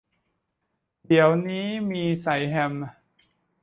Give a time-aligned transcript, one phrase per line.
[1.07, 2.73] เดี๋ยวนี้มีใส่แฮม